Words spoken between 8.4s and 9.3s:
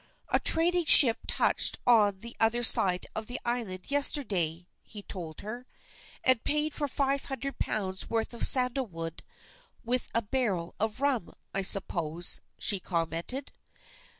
sandalwood